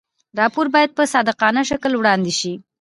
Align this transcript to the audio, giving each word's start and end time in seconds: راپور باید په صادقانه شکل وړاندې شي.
راپور 0.39 0.67
باید 0.75 0.91
په 0.97 1.03
صادقانه 1.13 1.61
شکل 1.69 1.91
وړاندې 1.95 2.33
شي. 2.39 2.53